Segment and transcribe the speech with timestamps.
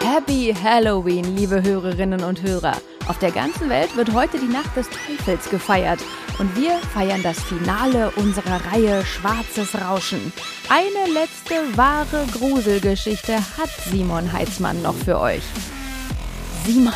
[0.00, 2.76] Happy Halloween, liebe Hörerinnen und Hörer.
[3.06, 6.00] Auf der ganzen Welt wird heute die Nacht des Teufels gefeiert.
[6.40, 10.32] Und wir feiern das Finale unserer Reihe Schwarzes Rauschen.
[10.68, 15.44] Eine letzte wahre Gruselgeschichte hat Simon Heitzmann noch für euch.
[16.64, 16.92] Simon,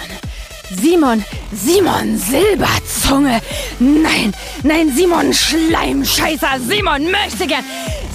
[0.71, 3.41] Simon, Simon Silberzunge.
[3.79, 4.33] Nein,
[4.63, 6.61] nein, Simon Schleimscheißer.
[6.67, 7.65] Simon möchte gern.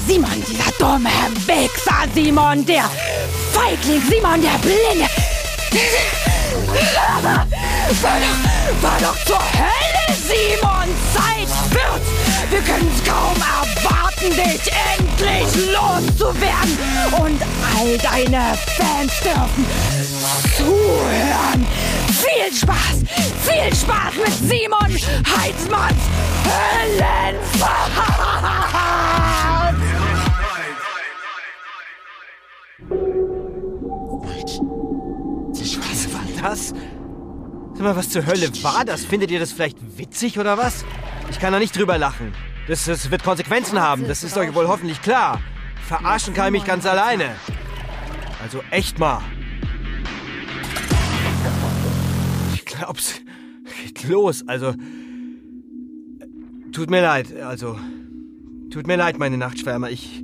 [0.08, 1.10] Simon, dieser dumme
[1.48, 2.06] Wichser.
[2.14, 2.90] Simon, der
[3.52, 4.02] Feigling.
[4.10, 5.10] Simon, der Blinde.
[8.02, 10.90] War doch, war doch zur Hölle, Simon!
[11.14, 12.10] Zeit wird's!
[12.50, 16.78] Wir können's kaum erwarten, dich endlich loszuwerden!
[17.20, 17.42] Und
[17.78, 19.66] all deine Fans dürfen
[20.58, 21.66] zuhören!
[22.08, 23.04] Viel Spaß!
[23.44, 24.92] Viel Spaß mit Simon
[25.38, 26.02] Heitzmanns
[26.46, 27.92] Höllenfahrt!
[35.78, 36.74] Was war das?
[37.74, 39.04] Sag mal, was zur Hölle war das?
[39.04, 40.86] Findet ihr das vielleicht witzig oder was?
[41.30, 42.34] Ich kann da nicht drüber lachen.
[42.68, 45.40] Das, das wird Konsequenzen haben, das ist euch wohl hoffentlich klar.
[45.88, 47.36] Verarschen kann ich mich ganz alleine.
[48.42, 49.22] Also echt mal.
[52.56, 53.22] Ich glaub's.
[53.78, 54.74] Geht los, also.
[56.72, 57.80] Tut mir leid, also.
[58.72, 59.90] Tut mir leid, meine Nachtschwärmer.
[59.92, 60.24] Ich.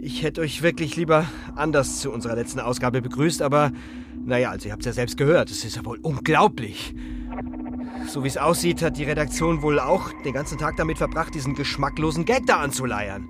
[0.00, 1.24] Ich hätte euch wirklich lieber
[1.56, 3.72] anders zu unserer letzten Ausgabe begrüßt, aber
[4.22, 5.50] naja, also ihr habt es ja selbst gehört.
[5.50, 6.94] Es ist ja wohl unglaublich.
[8.06, 11.54] So wie es aussieht, hat die Redaktion wohl auch den ganzen Tag damit verbracht, diesen
[11.54, 13.28] geschmacklosen Gag da anzuleiern.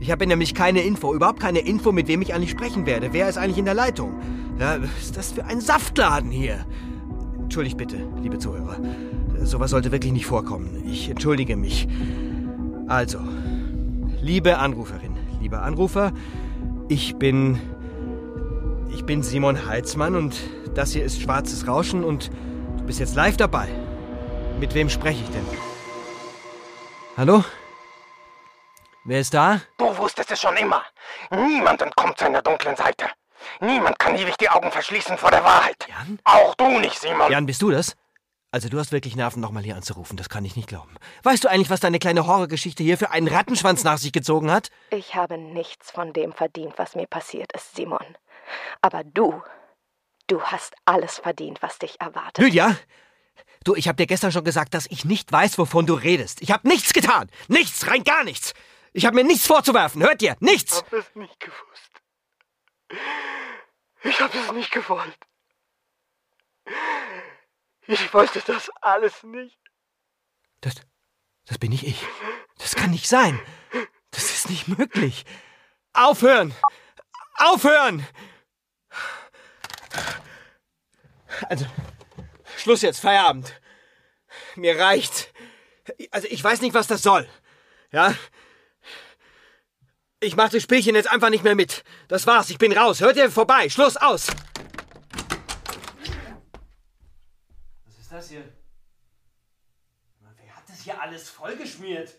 [0.00, 3.12] Ich habe nämlich keine Info, überhaupt keine Info, mit wem ich eigentlich sprechen werde.
[3.12, 4.12] Wer ist eigentlich in der Leitung?
[4.58, 6.66] Ja, was ist das für ein Saftladen hier?
[7.40, 8.76] Entschuldigt bitte, liebe Zuhörer.
[9.42, 10.82] Sowas sollte wirklich nicht vorkommen.
[10.86, 11.86] Ich entschuldige mich.
[12.86, 13.18] Also,
[14.20, 16.12] liebe Anruferin, lieber Anrufer,
[16.88, 17.58] ich bin
[18.94, 20.36] ich bin Simon Heitzmann und
[20.74, 22.30] das hier ist Schwarzes Rauschen und
[22.78, 23.68] du bist jetzt live dabei.
[24.58, 25.46] Mit wem spreche ich denn?
[27.16, 27.44] Hallo?
[29.04, 29.60] Wer ist da?
[29.76, 30.82] Du wusstest es schon immer.
[31.30, 33.06] Niemand entkommt seiner dunklen Seite.
[33.60, 35.86] Niemand kann ewig die Augen verschließen vor der Wahrheit.
[35.88, 36.18] Jan?
[36.24, 37.30] Auch du nicht, Simon.
[37.30, 37.96] Jan, bist du das?
[38.50, 40.16] Also du hast wirklich Nerven, nochmal hier anzurufen.
[40.16, 40.94] Das kann ich nicht glauben.
[41.24, 44.70] Weißt du eigentlich, was deine kleine Horrorgeschichte hier für einen Rattenschwanz nach sich gezogen hat?
[44.90, 48.16] Ich habe nichts von dem verdient, was mir passiert ist, Simon.
[48.80, 49.42] Aber du,
[50.28, 52.38] du hast alles verdient, was dich erwartet.
[52.44, 52.76] Lydia!
[53.64, 56.42] Du, ich hab dir gestern schon gesagt, dass ich nicht weiß, wovon du redest.
[56.42, 57.30] Ich hab nichts getan.
[57.48, 58.52] Nichts, rein gar nichts.
[58.92, 60.02] Ich hab mir nichts vorzuwerfen.
[60.02, 60.36] Hört ihr?
[60.40, 60.76] Nichts.
[60.76, 61.90] Ich hab es nicht gewusst.
[64.02, 65.18] Ich hab es nicht gewollt.
[67.86, 69.58] Ich wollte das alles nicht.
[70.60, 70.74] Das,
[71.46, 72.06] das bin nicht ich.
[72.58, 73.40] Das kann nicht sein.
[74.10, 75.24] Das ist nicht möglich.
[75.92, 76.54] Aufhören!
[77.36, 78.06] Aufhören!
[81.48, 81.66] Also,
[82.64, 83.60] Schluss jetzt, Feierabend.
[84.56, 85.34] Mir reicht.
[86.10, 87.28] Also, ich weiß nicht, was das soll.
[87.92, 88.14] Ja?
[90.20, 91.84] Ich mach das Spielchen jetzt einfach nicht mehr mit.
[92.08, 93.02] Das war's, ich bin raus.
[93.02, 93.68] Hört ihr vorbei?
[93.68, 94.28] Schluss, aus!
[97.84, 98.50] Was ist das hier?
[100.20, 102.14] Wer hat das hier alles vollgeschmiert?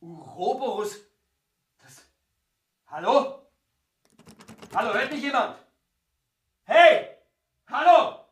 [0.00, 0.96] Uroboros.
[1.80, 2.02] Das.
[2.88, 3.46] Hallo?
[4.74, 5.56] Hallo, hört mich jemand?
[6.64, 7.10] Hey!
[7.68, 8.23] Hallo!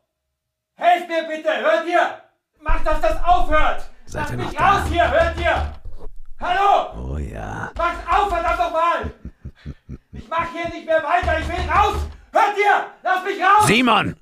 [0.92, 1.48] Helft mir bitte!
[1.48, 2.22] Hört ihr?
[2.60, 3.90] Macht, dass das aufhört!
[4.04, 5.10] Seid ihr mich raus hier!
[5.10, 5.72] Hört ihr?
[6.38, 7.14] Hallo!
[7.14, 7.72] Oh ja.
[7.78, 9.14] Macht auf, verdammt nochmal!
[10.12, 11.38] Ich mach hier nicht mehr weiter!
[11.40, 11.96] Ich will raus!
[12.30, 12.86] Hört ihr?
[13.02, 13.66] Lasst mich raus!
[13.66, 14.16] Simon!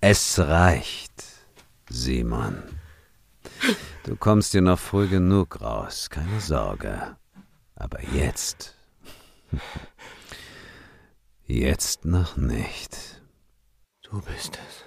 [0.00, 1.24] Es reicht,
[1.88, 2.64] Simon.
[4.02, 7.16] Du kommst dir noch früh genug raus, keine Sorge.
[7.76, 8.76] Aber jetzt.
[11.46, 13.22] Jetzt noch nicht.
[14.02, 14.84] Du bist es.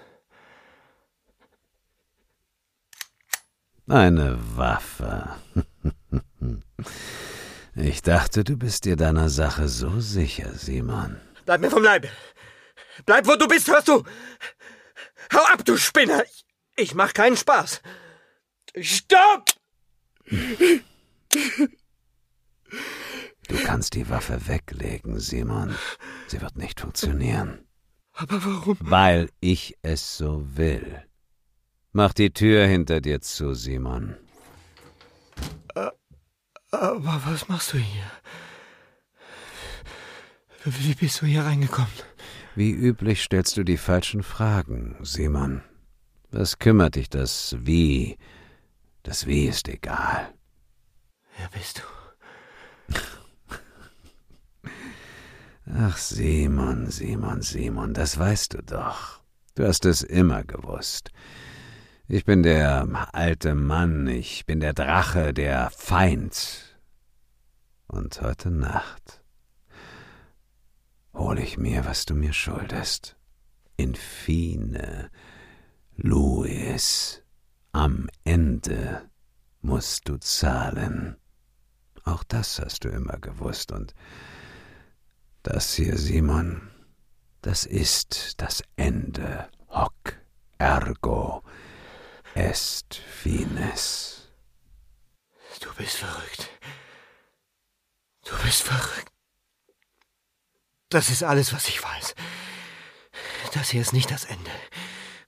[3.87, 5.35] Eine Waffe.
[7.75, 11.19] Ich dachte, du bist dir deiner Sache so sicher, Simon.
[11.45, 12.09] Bleib mir vom Leibe!
[13.05, 14.03] Bleib, wo du bist, hörst du?
[15.33, 16.23] Hau ab, du Spinner!
[16.25, 16.45] Ich,
[16.75, 17.81] ich mach keinen Spaß!
[18.81, 19.45] Stopp!
[23.49, 25.75] Du kannst die Waffe weglegen, Simon.
[26.27, 27.67] Sie wird nicht funktionieren.
[28.13, 28.77] Aber warum?
[28.79, 31.03] Weil ich es so will.
[31.91, 34.15] Mach die Tür hinter dir zu, Simon.
[36.71, 38.11] Aber was machst du hier?
[40.65, 41.91] Wie bist du hier reingekommen?
[42.55, 45.63] Wie üblich stellst du die falschen Fragen, Simon.
[46.29, 48.17] Was kümmert dich das Wie?
[49.01, 50.33] Das Wie ist egal.
[51.37, 51.81] Wer bist
[52.89, 52.95] du?
[55.71, 59.21] Ach, Simon, Simon, Simon, das weißt du doch.
[59.53, 61.11] Du hast es immer gewusst.
[62.07, 66.75] Ich bin der alte Mann, ich bin der Drache, der Feind.
[67.87, 69.23] Und heute Nacht
[71.13, 73.15] hol ich mir, was du mir schuldest.
[73.77, 75.11] Infine,
[75.97, 77.21] Louis,
[77.73, 79.07] am Ende
[79.61, 81.15] musst du zahlen.
[82.05, 83.93] Auch das hast du immer gewusst und
[85.43, 86.69] das hier, Simon,
[87.41, 89.49] das ist das Ende.
[89.69, 90.19] Hoc
[90.57, 91.43] ergo
[92.35, 94.27] est finis.
[95.61, 96.49] Du bist verrückt.
[98.25, 99.11] Du bist verrückt.
[100.89, 102.15] Das ist alles, was ich weiß.
[103.53, 104.51] Das hier ist nicht das Ende.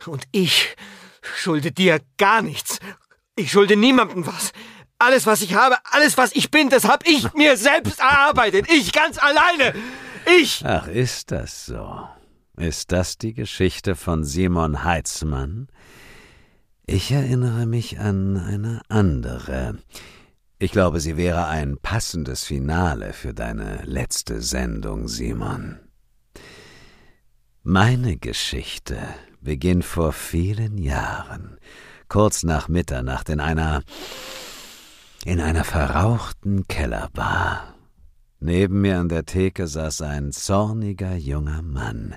[0.05, 0.75] Und ich
[1.21, 2.79] schulde dir gar nichts.
[3.35, 4.51] Ich schulde niemandem was.
[5.01, 8.67] Alles, was ich habe, alles, was ich bin, das habe ich mir selbst erarbeitet.
[8.71, 9.73] Ich ganz alleine.
[10.39, 10.63] Ich.
[10.63, 12.07] Ach, ist das so?
[12.55, 15.69] Ist das die Geschichte von Simon Heitzmann?
[16.85, 19.79] Ich erinnere mich an eine andere.
[20.59, 25.79] Ich glaube, sie wäre ein passendes Finale für deine letzte Sendung, Simon.
[27.63, 28.99] Meine Geschichte
[29.39, 31.57] beginnt vor vielen Jahren,
[32.07, 33.81] kurz nach Mitternacht in einer
[35.25, 37.75] in einer verrauchten Kellerbar.
[38.39, 42.15] Neben mir an der Theke saß ein zorniger junger Mann.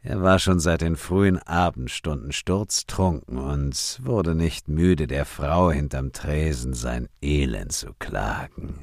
[0.00, 6.12] Er war schon seit den frühen Abendstunden sturztrunken und wurde nicht müde, der Frau hinterm
[6.12, 8.78] Tresen sein Elend zu klagen.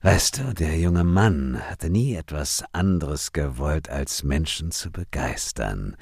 [0.00, 5.96] Weißt du, der junge Mann hatte nie etwas anderes gewollt, als Menschen zu begeistern.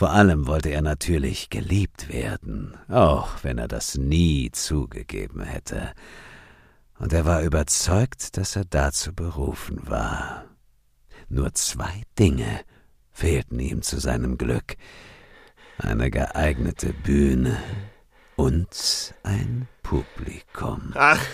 [0.00, 5.92] Vor allem wollte er natürlich geliebt werden, auch wenn er das nie zugegeben hätte.
[6.98, 10.46] Und er war überzeugt, dass er dazu berufen war.
[11.28, 12.62] Nur zwei Dinge
[13.10, 14.78] fehlten ihm zu seinem Glück
[15.76, 17.58] eine geeignete Bühne
[18.36, 20.94] und ein Publikum.
[20.94, 21.26] Ach,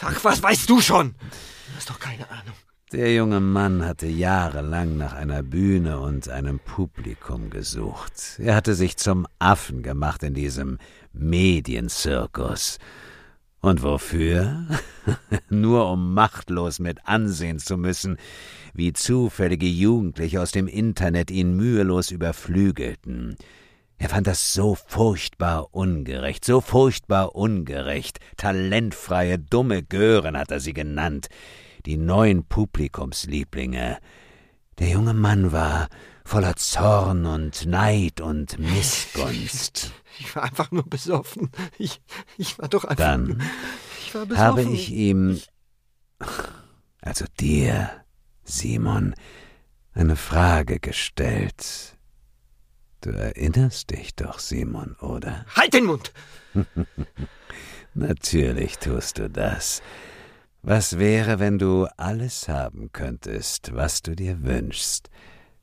[0.00, 1.10] Ach, was weißt du schon?
[1.10, 2.56] Du hast doch keine Ahnung.
[2.94, 8.38] Der junge Mann hatte jahrelang nach einer Bühne und einem Publikum gesucht.
[8.38, 10.78] Er hatte sich zum Affen gemacht in diesem
[11.12, 12.78] Medienzirkus.
[13.60, 14.68] Und wofür?
[15.50, 18.16] Nur um machtlos mit ansehen zu müssen,
[18.74, 23.36] wie zufällige Jugendliche aus dem Internet ihn mühelos überflügelten,
[23.96, 28.18] er fand das so furchtbar ungerecht, so furchtbar ungerecht.
[28.36, 31.28] Talentfreie, dumme Gören hat er sie genannt.
[31.86, 33.98] Die neuen Publikumslieblinge.
[34.78, 35.88] Der junge Mann war
[36.24, 39.92] voller Zorn und Neid und Missgunst.
[40.18, 41.50] Ich war einfach nur besoffen.
[41.78, 42.00] Ich,
[42.38, 43.04] ich war doch einfach.
[43.04, 43.42] Dann
[44.04, 45.40] ich war habe ich ihm,
[47.00, 47.90] also dir,
[48.44, 49.14] Simon,
[49.92, 51.94] eine Frage gestellt
[53.04, 55.44] Du erinnerst dich doch, Simon, oder?
[55.54, 56.10] Halt den Mund!
[57.94, 59.82] Natürlich tust du das.
[60.66, 65.10] Was wäre, wenn du alles haben könntest, was du dir wünschst,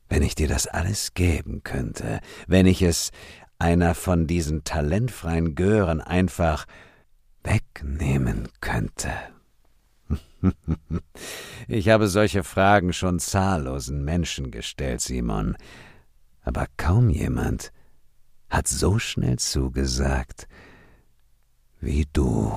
[0.08, 3.10] wenn ich dir das alles geben könnte, wenn ich es
[3.58, 6.66] einer von diesen talentfreien Gören einfach
[7.42, 9.10] wegnehmen könnte?
[11.68, 15.56] Ich habe solche Fragen schon zahllosen Menschen gestellt, Simon,
[16.42, 17.72] aber kaum jemand
[18.50, 20.48] hat so schnell zugesagt
[21.80, 22.52] wie du.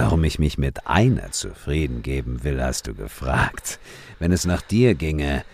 [0.00, 3.78] Warum ich mich mit einer zufrieden geben will, hast du gefragt.
[4.18, 5.44] Wenn es nach dir ginge,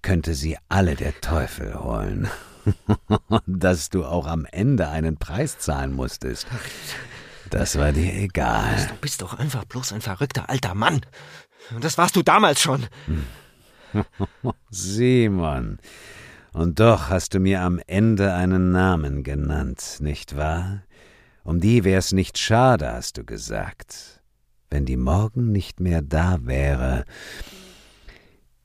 [0.00, 2.28] könnte sie alle der Teufel holen.
[3.46, 6.46] Dass du auch am Ende einen Preis zahlen musstest.
[7.50, 8.86] Das war dir egal.
[8.88, 11.02] Du bist doch einfach bloß ein verrückter alter Mann.
[11.74, 12.86] Und das warst du damals schon.
[14.70, 15.78] Simon,
[16.54, 20.82] und doch hast du mir am Ende einen Namen genannt, nicht wahr?
[21.44, 24.22] Um die wär's nicht schade, hast du gesagt.
[24.70, 27.04] Wenn die morgen nicht mehr da wäre,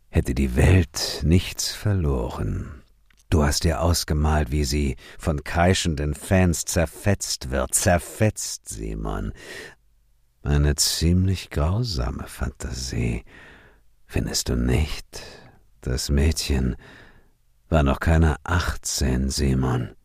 [0.09, 2.83] hätte die Welt nichts verloren.
[3.29, 7.73] Du hast dir ausgemalt, wie sie von kreischenden Fans zerfetzt wird.
[7.73, 9.33] Zerfetzt, Simon.
[10.43, 13.25] Eine ziemlich grausame Fantasie.
[14.05, 15.21] Findest du nicht?
[15.81, 16.77] Das Mädchen
[17.67, 19.96] war noch keine achtzehn, Simon.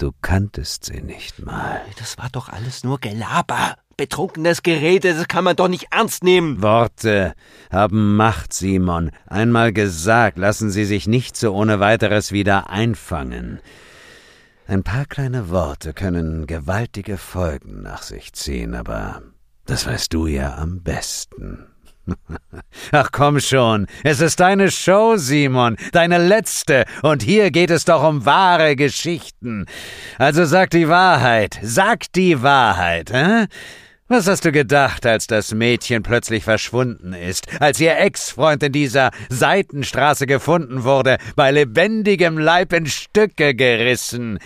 [0.00, 1.82] Du kanntest sie nicht mal.
[1.98, 3.76] Das war doch alles nur Gelaber.
[3.98, 6.62] Betrunkenes Gerede, das kann man doch nicht ernst nehmen.
[6.62, 7.34] Worte
[7.70, 9.10] haben Macht, Simon.
[9.26, 13.60] Einmal gesagt, lassen sie sich nicht so ohne weiteres wieder einfangen.
[14.66, 19.20] Ein paar kleine Worte können gewaltige Folgen nach sich ziehen, aber
[19.66, 21.66] das weißt du ja am besten.
[22.92, 28.02] Ach komm schon, es ist deine Show, Simon, deine letzte, und hier geht es doch
[28.02, 29.66] um wahre Geschichten.
[30.18, 33.46] Also sag die Wahrheit, sag die Wahrheit, hä?
[34.12, 39.12] Was hast du gedacht, als das Mädchen plötzlich verschwunden ist, als ihr Ex-Freund in dieser
[39.28, 44.40] Seitenstraße gefunden wurde, bei lebendigem Leib in Stücke gerissen?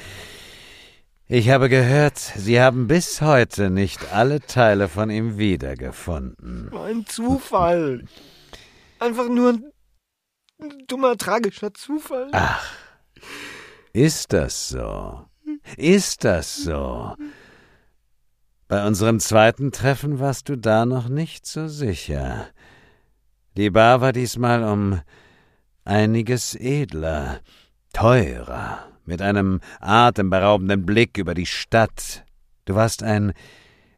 [1.27, 6.71] Ich habe gehört, Sie haben bis heute nicht alle Teile von ihm wiedergefunden.
[6.77, 8.05] Ein Zufall.
[8.99, 9.59] Einfach nur
[10.61, 12.29] ein dummer, tragischer Zufall.
[12.33, 12.71] Ach,
[13.95, 15.25] ist das so?
[15.79, 17.15] Ist das so?
[18.69, 22.49] Bei unserem zweiten Treffen warst du da noch nicht so sicher.
[23.57, 25.01] Die Bar war diesmal um
[25.85, 27.41] einiges edler,
[27.95, 32.25] teurer mit einem atemberaubenden Blick über die Stadt.
[32.65, 33.33] Du warst ein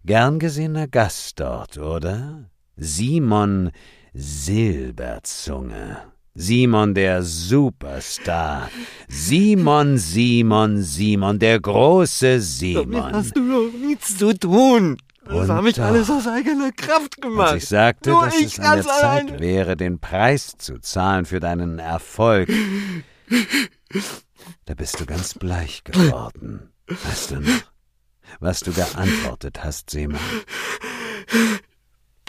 [0.04, 2.50] gern gesehener Gast dort, oder?
[2.76, 3.70] Simon
[4.14, 5.98] Silberzunge.
[6.34, 8.68] Simon der Superstar.
[9.08, 12.90] Simon, Simon, Simon, der große Simon.
[12.92, 14.98] Damit hast du doch nichts zu tun.
[15.24, 17.52] Das habe ich alles aus eigener Kraft gemacht.
[17.54, 19.40] Als ich sagte, Nur dass ich es an der ganz Zeit alleine.
[19.40, 22.48] wäre, den Preis zu zahlen für deinen Erfolg,
[24.64, 26.72] da bist du ganz bleich geworden.
[26.86, 27.62] Weißt du noch,
[28.40, 30.20] was du geantwortet hast, Simon?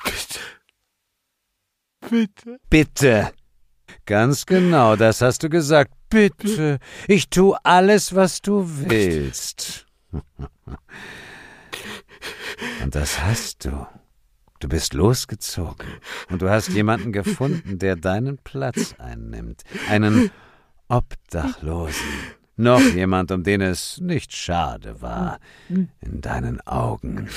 [0.04, 0.40] Bitte.
[2.10, 2.60] Bitte.
[2.70, 3.32] Bitte.
[4.06, 5.92] Ganz genau, das hast du gesagt.
[6.10, 6.80] Bitte.
[7.08, 9.86] Ich tu alles, was du willst.
[12.82, 13.86] Und das hast du.
[14.60, 15.88] Du bist losgezogen
[16.30, 19.64] und du hast jemanden gefunden, der deinen Platz einnimmt.
[19.88, 20.32] Einen
[20.88, 22.06] Obdachlosen.
[22.56, 25.40] Noch jemand, um den es nicht schade war.
[25.70, 27.30] In deinen Augen.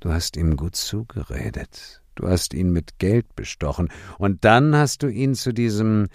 [0.00, 2.02] Du hast ihm gut zugeredet.
[2.14, 3.88] Du hast ihn mit Geld bestochen.
[4.18, 6.08] Und dann hast du ihn zu diesem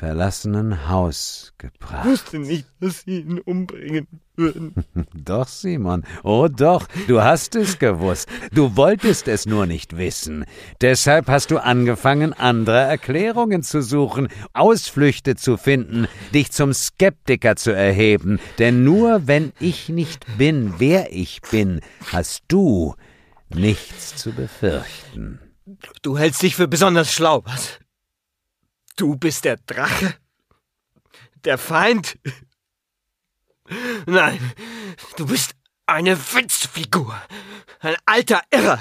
[0.00, 2.06] verlassenen Haus gebracht.
[2.06, 4.72] Ich wusste nicht, dass sie ihn umbringen würden.
[5.12, 8.26] Doch, Simon, oh doch, du hast es gewusst.
[8.50, 10.46] Du wolltest es nur nicht wissen.
[10.80, 17.72] Deshalb hast du angefangen, andere Erklärungen zu suchen, Ausflüchte zu finden, dich zum Skeptiker zu
[17.72, 18.40] erheben.
[18.58, 22.94] Denn nur wenn ich nicht bin, wer ich bin, hast du
[23.50, 25.40] nichts zu befürchten.
[26.00, 27.79] Du hältst dich für besonders schlau, was?
[29.00, 30.14] Du bist der Drache?
[31.46, 32.18] Der Feind?
[34.04, 34.52] Nein,
[35.16, 35.52] du bist
[35.86, 37.18] eine Witzfigur.
[37.80, 38.78] Ein alter Irrer.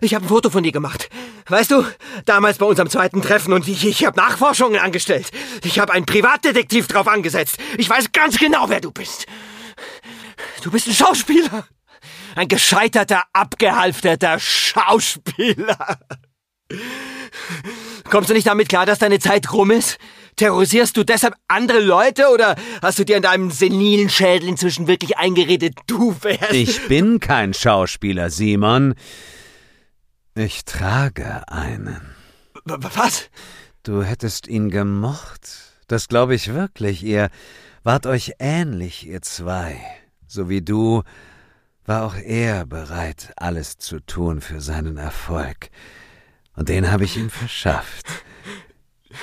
[0.00, 1.10] Ich habe ein Foto von dir gemacht.
[1.48, 1.84] Weißt du,
[2.26, 5.32] damals bei unserem zweiten Treffen und ich, ich habe Nachforschungen angestellt.
[5.64, 7.58] Ich habe einen Privatdetektiv drauf angesetzt.
[7.76, 9.26] Ich weiß ganz genau, wer du bist.
[10.62, 11.66] Du bist ein Schauspieler.
[12.36, 15.98] Ein gescheiterter, abgehalfterter Schauspieler.
[18.10, 19.98] Kommst du nicht damit klar, dass deine Zeit rum ist?
[20.36, 25.16] Terrorisierst du deshalb andere Leute oder hast du dir in deinem senilen Schädel inzwischen wirklich
[25.16, 26.52] eingeredet, du wärst.
[26.52, 28.94] Ich bin kein Schauspieler, Simon.
[30.34, 32.00] Ich trage einen.
[32.64, 33.30] Was?
[33.84, 35.40] Du hättest ihn gemocht.
[35.86, 37.04] Das glaube ich wirklich.
[37.04, 37.30] Ihr
[37.84, 39.78] wart euch ähnlich, ihr zwei.
[40.26, 41.02] So wie du
[41.84, 45.68] war auch er bereit, alles zu tun für seinen Erfolg.
[46.56, 48.06] Und den habe ich ihm verschafft.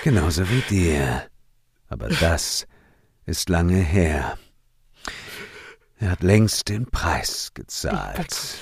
[0.04, 1.28] Genauso wie dir.
[1.88, 2.68] Aber das
[3.26, 4.38] ist lange her.
[5.98, 8.60] Er hat längst den Preis gezahlt.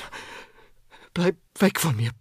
[1.14, 2.12] Bleib weg von mir.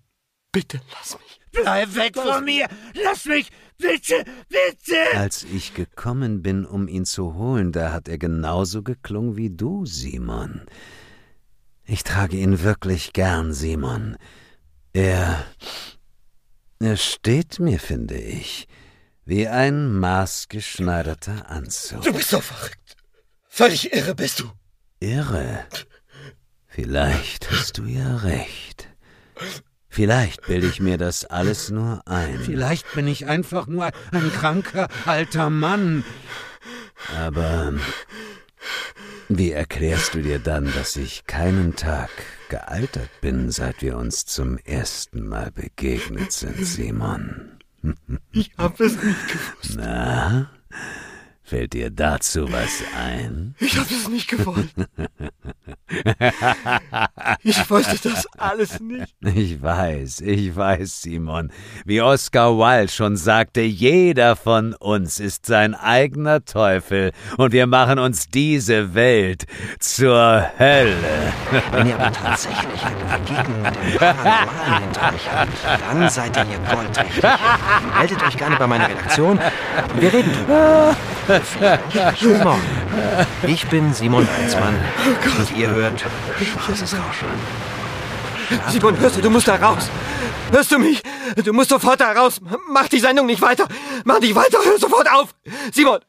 [0.53, 1.41] Bitte lass mich.
[1.53, 2.69] Bleib weg von mir!
[2.95, 3.51] Lass mich!
[3.79, 4.25] Bitte!
[4.49, 5.17] Bitte!
[5.17, 9.87] Als ich gekommen bin, um ihn zu holen, da hat er genauso geklungen wie du,
[9.87, 10.63] Simon.
[11.85, 14.17] Ich trage ihn wirklich gern, Simon.
[14.93, 15.45] Er.
[16.81, 18.69] Er steht mir, finde ich,
[19.25, 22.03] wie ein maßgeschneiderter Anzug.
[22.03, 22.97] Du bist so verrückt.
[23.49, 24.51] Völlig irre bist du.
[25.01, 25.65] Irre.
[26.67, 28.89] Vielleicht hast du ja recht.
[29.89, 32.39] Vielleicht bilde ich mir das alles nur ein.
[32.39, 36.05] Vielleicht bin ich einfach nur ein kranker alter Mann.
[37.17, 37.75] Aber
[39.29, 42.11] wie erklärst du dir dann, dass ich keinen Tag
[42.49, 47.59] gealtert bin, seit wir uns zum ersten Mal begegnet sind, Simon?
[48.33, 49.77] Ich hab es nicht gewusst.
[49.77, 50.51] Na,
[51.49, 53.55] Fällt dir dazu was ein?
[53.59, 54.69] Ich habe es nicht gewollt.
[57.43, 59.15] ich wollte das alles nicht.
[59.23, 61.51] Ich weiß, ich weiß, Simon.
[61.87, 67.99] Wie Oscar Wilde schon sagte, jeder von uns ist sein eigener Teufel und wir machen
[67.99, 69.47] uns diese Welt
[69.79, 71.33] zur Hölle.
[71.71, 76.45] Wenn ihr aber tatsächlich eine Begegnung mit dem Paranormalen hinter euch habt, dann seid ihr
[76.45, 77.23] hier goldrichtig.
[77.99, 80.95] Meldet euch gerne bei meiner Redaktion und wir reden drüber.
[81.29, 82.63] Bis morgen.
[83.43, 84.75] Ich bin Simon Heinzmann
[85.39, 87.29] und ihr hört Schwarzes Rauschen.
[88.71, 89.91] Simon, hörst du, du musst da raus.
[90.51, 91.03] Hörst du mich?
[91.45, 92.41] Du musst sofort da raus.
[92.71, 93.69] Mach die Sendung nicht weiter.
[94.05, 95.35] Mach nicht weiter, hör sofort auf.
[95.71, 96.01] Simon,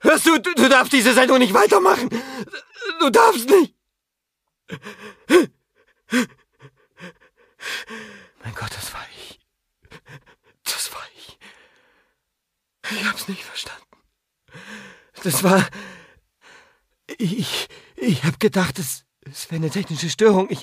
[0.00, 2.08] hörst du, du, du darfst diese Sendung nicht weitermachen.
[3.00, 3.74] Du darfst nicht.
[8.44, 9.40] Mein Gott, das war ich.
[10.62, 11.36] Das war ich.
[12.92, 13.82] Ich hab's nicht verstanden.
[15.22, 15.66] Das war.
[17.18, 17.68] Ich.
[17.96, 20.48] Ich hab gedacht, es, es wäre eine technische Störung.
[20.50, 20.62] Ich.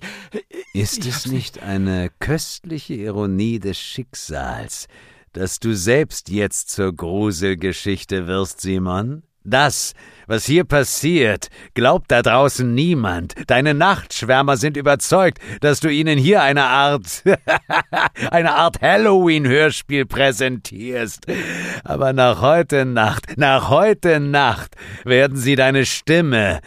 [0.73, 4.87] Ist ich es nicht eine köstliche Ironie des Schicksals,
[5.33, 9.23] dass du selbst jetzt zur Gruselgeschichte wirst, Simon?
[9.43, 9.93] Das,
[10.27, 13.33] was hier passiert, glaubt da draußen niemand.
[13.47, 17.23] Deine Nachtschwärmer sind überzeugt, dass du ihnen hier eine Art,
[18.31, 21.25] eine Art Halloween-Hörspiel präsentierst.
[21.83, 26.61] Aber nach heute Nacht, nach heute Nacht werden sie deine Stimme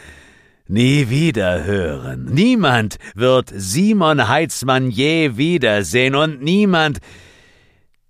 [0.68, 2.26] nie wieder hören.
[2.30, 6.98] Niemand wird Simon Heitzmann je wiedersehen und niemand,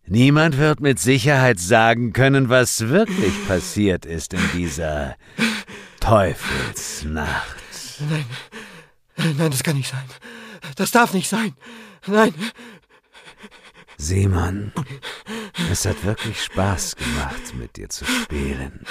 [0.09, 5.17] Niemand wird mit Sicherheit sagen können, was wirklich passiert ist in dieser
[5.99, 7.57] Teufelsnacht.
[8.09, 8.27] Nein,
[9.17, 10.05] nein, das kann nicht sein.
[10.77, 11.55] Das darf nicht sein.
[12.07, 12.33] Nein.
[13.99, 14.73] Simon,
[15.73, 18.85] es hat wirklich Spaß gemacht, mit dir zu spielen.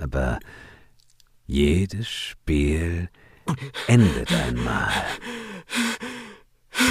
[0.00, 0.40] Aber
[1.46, 3.08] jedes Spiel
[3.86, 4.90] endet einmal.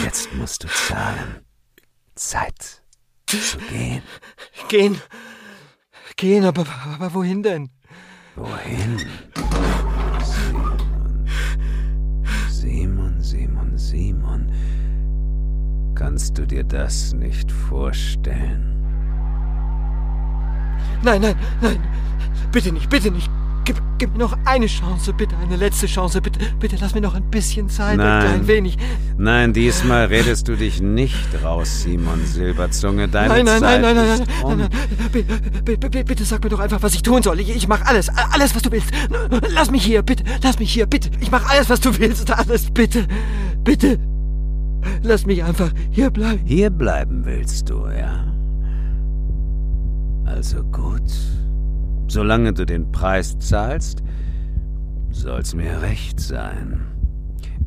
[0.03, 1.43] Jetzt musst du zahlen.
[2.15, 2.78] Zeit
[3.69, 4.01] gehen.
[4.67, 5.01] Gehen.
[6.15, 7.69] Gehen, aber, aber wohin denn?
[8.35, 8.99] Wohin?
[12.49, 14.51] Simon, Simon, Simon, Simon.
[15.95, 18.75] Kannst du dir das nicht vorstellen?
[21.03, 21.79] Nein, nein, nein.
[22.51, 23.29] Bitte nicht, bitte nicht.
[23.69, 26.21] Gib, gib, mir noch eine Chance, bitte, eine letzte Chance.
[26.21, 28.25] Bitte, bitte lass mir noch ein bisschen Zeit, Nein.
[28.25, 28.79] ein wenig.
[29.15, 33.07] Nein, diesmal redest du dich nicht raus, Simon Silberzunge.
[33.07, 34.57] Deine Nein, nein, Zeit nein, nein, nein, nein, um.
[34.57, 35.61] nein, nein.
[35.63, 37.39] Bitte, bitte, sag mir doch einfach, was ich tun soll.
[37.41, 38.89] Ich, ich mach alles, alles, was du willst.
[39.53, 41.11] Lass mich hier, bitte, lass mich hier, bitte.
[41.19, 43.05] Ich mach alles, was du willst, alles, bitte,
[43.63, 43.99] bitte.
[45.03, 46.41] Lass mich einfach hier bleiben.
[46.43, 48.33] Hier bleiben willst du, ja?
[50.25, 51.03] Also gut.
[52.09, 54.01] Solange du den Preis zahlst,
[55.11, 56.81] soll's mir recht sein.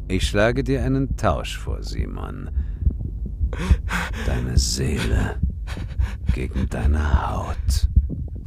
[0.09, 2.51] Ich schlage dir einen Tausch vor, Simon.
[4.27, 5.41] Deine Seele
[6.35, 7.89] gegen deine Haut.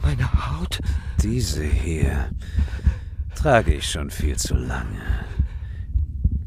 [0.01, 0.81] Meine Haut?
[1.23, 2.29] Diese hier
[3.33, 5.25] trage ich schon viel zu lange.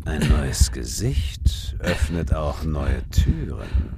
[0.05, 3.98] Ein neues Gesicht öffnet auch neue Türen.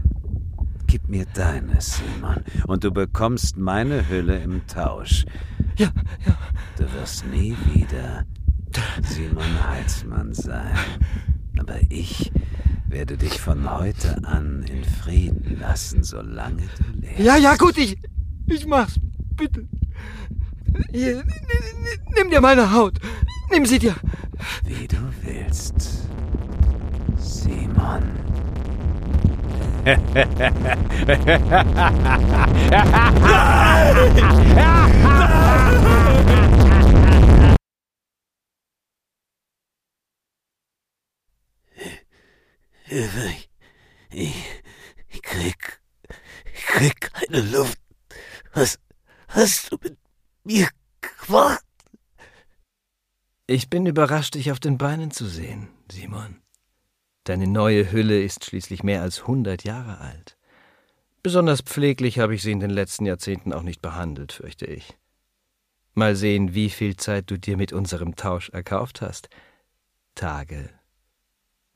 [0.91, 5.25] Gib mir deines, Simon, und du bekommst meine Hülle im Tausch.
[5.77, 5.93] Ja,
[6.27, 6.37] ja.
[6.77, 8.25] Du wirst nie wieder
[9.03, 10.77] Simon Heitzmann sein.
[11.61, 12.33] Aber ich
[12.89, 17.21] werde dich von heute an in Frieden lassen, solange du lebst.
[17.21, 17.97] Ja, ja, gut, ich,
[18.47, 18.99] ich mach's.
[19.37, 19.69] Bitte.
[20.91, 21.23] Hier,
[22.17, 22.99] nimm dir meine Haut.
[23.53, 23.95] Nimm sie dir.
[24.65, 26.09] Wie du willst.
[27.17, 28.03] Simon.
[44.13, 44.35] Ich,
[45.09, 45.81] ich, krieg,
[46.53, 47.79] ich krieg keine Luft.
[48.53, 48.79] Was
[49.29, 49.97] hast du mit
[50.45, 50.69] mir
[51.27, 51.65] gemacht?
[53.47, 56.43] Ich bin überrascht, dich auf den Beinen zu sehen, Simon.
[57.31, 60.37] Deine neue Hülle ist schließlich mehr als hundert Jahre alt.
[61.23, 64.99] Besonders pfleglich habe ich sie in den letzten Jahrzehnten auch nicht behandelt, fürchte ich.
[65.95, 69.29] Mal sehen, wie viel Zeit du dir mit unserem Tausch erkauft hast.
[70.17, 70.71] Tage,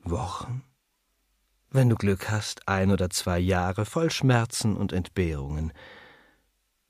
[0.01, 0.64] Wochen?
[1.71, 5.73] Wenn du Glück hast, ein oder zwei Jahre voll Schmerzen und Entbehrungen.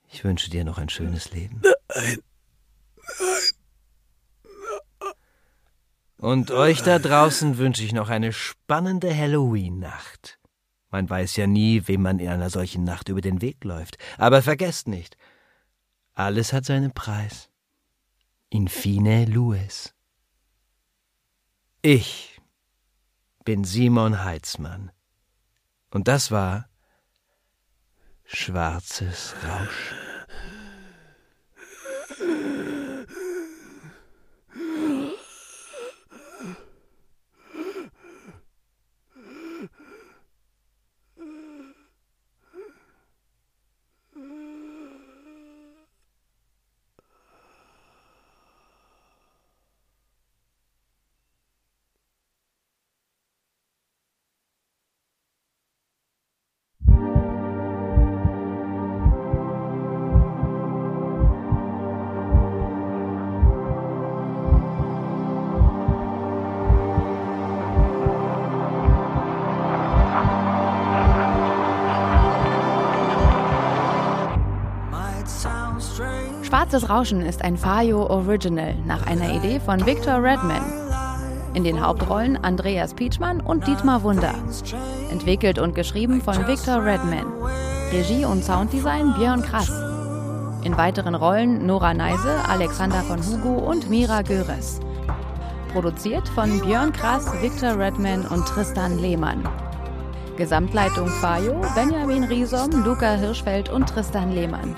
[0.09, 1.61] Ich wünsche dir noch ein schönes Leben.
[1.95, 2.19] Nein,
[6.17, 10.39] Und euch da draußen wünsche ich noch eine spannende Halloween-Nacht.
[10.91, 13.99] Man weiß ja nie, wem man in einer solchen Nacht über den Weg läuft.
[14.17, 15.17] Aber vergesst nicht,
[16.15, 17.51] Alles hat seinen Preis.
[18.49, 19.95] Infine Lues.
[21.83, 22.41] Ich
[23.45, 24.93] bin Simon Heitzmann.
[25.91, 26.69] Und das war
[28.25, 30.04] Schwarzes Rauschen.
[76.75, 80.61] Schwarzes Rauschen ist ein Fayo Original nach einer Idee von Victor Redman.
[81.53, 84.35] In den Hauptrollen Andreas Pietschmann und Dietmar Wunder.
[85.09, 87.27] Entwickelt und geschrieben von Victor Redman.
[87.93, 89.71] Regie und Sounddesign Björn Krass.
[90.65, 94.81] In weiteren Rollen Nora Neise, Alexander von Hugo und Mira Göres.
[95.73, 99.49] Produziert von Björn Krass, Victor Redman und Tristan Lehmann.
[100.37, 104.75] Gesamtleitung Fayo, Benjamin Riesom, Luca Hirschfeld und Tristan Lehmann.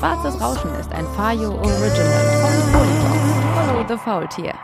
[0.00, 3.18] Schwarzes Rauschen ist ein Fayo Original von Polydox.
[3.54, 4.54] Follow the Faultier.